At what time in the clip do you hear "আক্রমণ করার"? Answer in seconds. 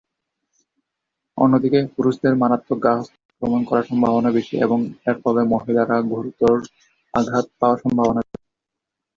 3.31-3.87